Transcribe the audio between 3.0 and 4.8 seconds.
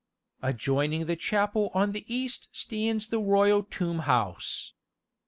the royal tombhouse.